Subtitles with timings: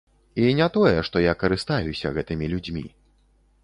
[0.45, 2.85] І не тое, што я карыстаюся гэтымі людзьмі.